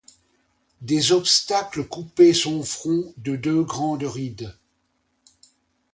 Des 0.81 1.11
obstacles 1.11 1.83
coupaient 1.83 2.33
son 2.33 2.63
front 2.63 3.13
de 3.17 3.35
deux 3.35 3.61
grandes 3.63 4.01
rides. 4.01 4.51